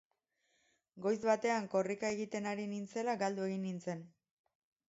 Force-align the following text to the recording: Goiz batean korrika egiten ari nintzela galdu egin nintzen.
Goiz 1.07 1.17
batean 1.25 1.69
korrika 1.75 2.11
egiten 2.17 2.49
ari 2.53 2.67
nintzela 2.73 3.17
galdu 3.25 3.47
egin 3.51 3.63
nintzen. 3.71 4.05